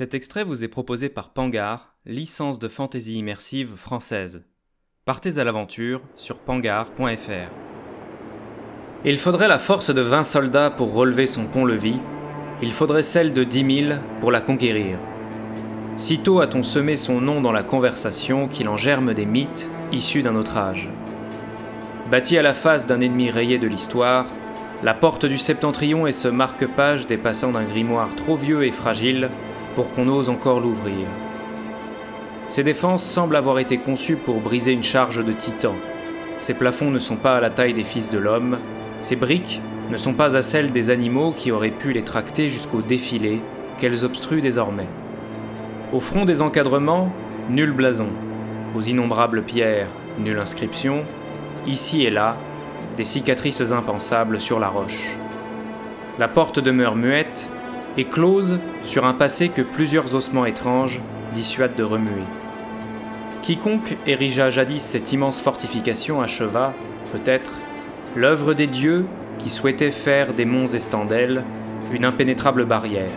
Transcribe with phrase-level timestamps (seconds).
[0.00, 4.46] Cet extrait vous est proposé par Pangar, licence de fantasy immersive française.
[5.04, 7.50] Partez à l'aventure sur pangar.fr.
[9.04, 11.98] Il faudrait la force de 20 soldats pour relever son pont-levis,
[12.62, 14.98] il faudrait celle de 10 000 pour la conquérir.
[15.98, 20.34] Sitôt a-t-on semé son nom dans la conversation qu'il en germe des mythes issus d'un
[20.34, 20.88] autre âge.
[22.10, 24.24] Bâti à la face d'un ennemi rayé de l'histoire,
[24.82, 29.28] la porte du septentrion est ce marque-page dépassant d'un grimoire trop vieux et fragile
[29.74, 31.06] pour qu'on ose encore l'ouvrir.
[32.48, 35.74] Ses défenses semblent avoir été conçues pour briser une charge de titan.
[36.38, 38.58] Ses plafonds ne sont pas à la taille des fils de l'homme,
[39.00, 42.80] ses briques ne sont pas à celles des animaux qui auraient pu les tracter jusqu'au
[42.80, 43.40] défilé
[43.78, 44.88] qu'elles obstruent désormais.
[45.92, 47.12] Au front des encadrements,
[47.48, 48.08] nul blason.
[48.76, 51.02] Aux innombrables pierres, nulle inscription.
[51.66, 52.36] Ici et là,
[52.96, 55.16] des cicatrices impensables sur la roche.
[56.18, 57.48] La porte demeure muette
[57.96, 61.00] et close sur un passé que plusieurs ossements étranges
[61.34, 62.24] dissuadent de remuer.
[63.42, 66.74] Quiconque érigea jadis cette immense fortification acheva,
[67.12, 67.52] peut-être,
[68.16, 69.06] l'œuvre des dieux
[69.38, 71.42] qui souhaitaient faire des monts estandelles
[71.92, 73.10] une impénétrable barrière.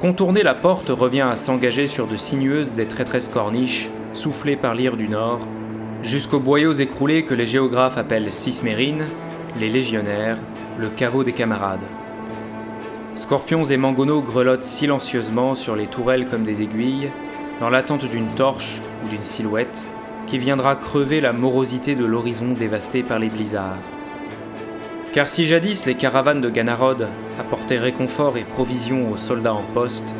[0.00, 4.96] Contourner la porte revient à s'engager sur de sinueuses et traîtresses corniches soufflées par l'ire
[4.96, 5.40] du nord,
[6.02, 9.06] jusqu'aux boyaux écroulés que les géographes appellent Cismérines,
[9.58, 10.38] les légionnaires,
[10.78, 11.80] le caveau des camarades.
[13.18, 17.10] Scorpions et mangonos grelottent silencieusement sur les tourelles comme des aiguilles,
[17.58, 19.82] dans l'attente d'une torche ou d'une silhouette
[20.28, 23.74] qui viendra crever la morosité de l'horizon dévasté par les blizzards.
[25.12, 27.08] Car si jadis les caravanes de Ganarod
[27.40, 30.14] apportaient réconfort et provisions aux soldats en poste,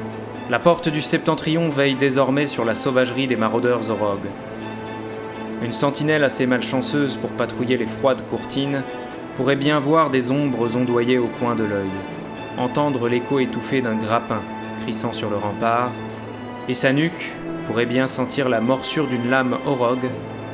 [0.51, 4.29] la porte du septentrion veille désormais sur la sauvagerie des maraudeurs orogues.
[5.63, 8.83] Une sentinelle assez malchanceuse pour patrouiller les froides courtines
[9.37, 12.18] pourrait bien voir des ombres ondoyer au coin de l'œil,
[12.59, 14.41] entendre l'écho étouffé d'un grappin
[14.83, 15.91] crissant sur le rempart,
[16.69, 17.33] et sa nuque
[17.67, 20.09] pourrait bien sentir la morsure d'une lame orogue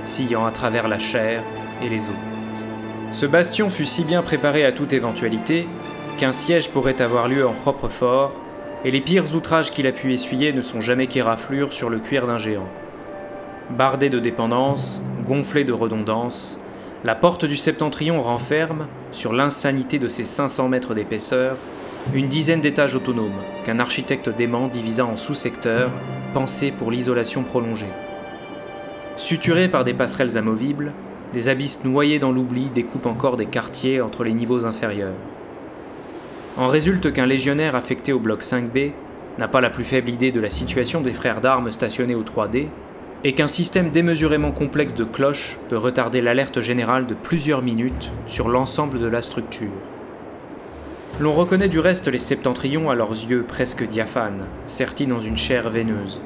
[0.05, 1.43] sillant à travers la chair
[1.83, 2.15] et les os.
[3.13, 5.67] Ce bastion fut si bien préparé à toute éventualité
[6.19, 8.33] qu'un siège pourrait avoir lieu en propre fort,
[8.85, 12.27] et les pires outrages qu'il a pu essuyer ne sont jamais qu'éraflures sur le cuir
[12.27, 12.69] d'un géant.
[13.71, 16.61] Bardé de dépendance, gonflé de redondance,
[17.03, 21.57] la porte du septentrion renferme, sur l'insanité de ses 500 mètres d'épaisseur,
[22.13, 25.91] une dizaine d'étages autonomes qu'un architecte dément divisa en sous-secteurs,
[26.35, 27.89] pensés pour l'isolation prolongée.
[29.17, 30.93] Suturés par des passerelles amovibles,
[31.33, 35.15] des abysses noyés dans l'oubli découpent encore des quartiers entre les niveaux inférieurs.
[36.57, 38.93] En résulte qu'un légionnaire affecté au bloc 5B
[39.39, 42.67] n'a pas la plus faible idée de la situation des frères d'armes stationnés au 3D,
[43.25, 48.51] et qu'un système démesurément complexe de cloches peut retarder l'alerte générale de plusieurs minutes sur
[48.51, 49.73] l'ensemble de la structure.
[51.21, 55.71] L'on reconnaît du reste les septentrions à leurs yeux presque diaphanes, sertis dans une chair
[55.71, 56.21] veineuse.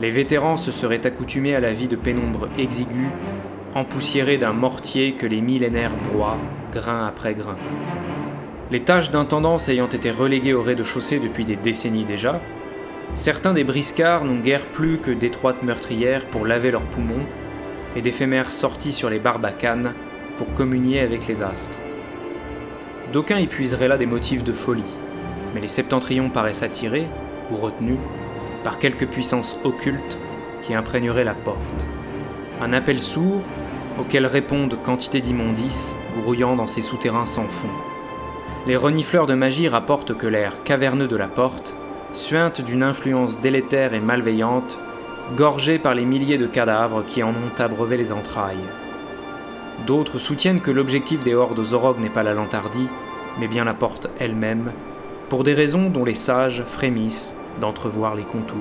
[0.00, 3.08] Les vétérans se seraient accoutumés à la vie de pénombre exiguë
[3.74, 6.38] empoussiéré d'un mortier que les millénaires broient,
[6.72, 7.56] grain après grain.
[8.70, 12.40] Les tâches d'intendance ayant été reléguées au rez-de-chaussée depuis des décennies déjà,
[13.14, 17.24] certains des briscards n'ont guère plus que d'étroites meurtrières pour laver leurs poumons
[17.94, 19.92] et d'éphémères sorties sur les barbacanes
[20.36, 21.78] pour communier avec les astres.
[23.12, 24.82] D'aucuns y puiseraient là des motifs de folie,
[25.54, 27.06] mais les septentrions paraissent attirés,
[27.50, 27.98] ou retenus,
[28.64, 30.18] par quelque puissance occulte
[30.60, 31.86] qui imprégnerait la porte.
[32.60, 33.40] Un appel sourd
[33.98, 37.70] auquel répondent quantité d'immondices grouillant dans ces souterrains sans fond.
[38.66, 41.74] Les renifleurs de magie rapportent que l'air caverneux de la porte
[42.12, 44.78] suinte d'une influence délétère et malveillante,
[45.36, 48.56] gorgé par les milliers de cadavres qui en ont abreuvé les entrailles.
[49.86, 52.88] D'autres soutiennent que l'objectif des hordes Zorog n'est pas la lantardie,
[53.38, 54.72] mais bien la porte elle-même,
[55.28, 58.56] pour des raisons dont les sages frémissent d'entrevoir les contours.